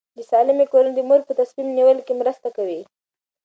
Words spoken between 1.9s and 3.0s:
کې مرسته کوي.